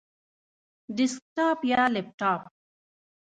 [0.95, 2.41] ډیسکټاپ یا لپټاپ؟